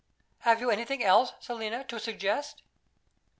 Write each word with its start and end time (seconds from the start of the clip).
Have 0.39 0.61
you 0.61 0.71
anything 0.71 1.03
else, 1.03 1.33
Selina, 1.41 1.83
to 1.83 1.99
suggest?" 1.99 2.63